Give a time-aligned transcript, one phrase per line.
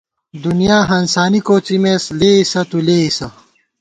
[0.43, 3.27] دُنیا ہانسانی کوڅِمېس لېئیسہ تُو لېئیسہ